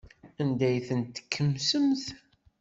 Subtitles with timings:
[0.41, 2.03] Anda ay ten-tkemsemt?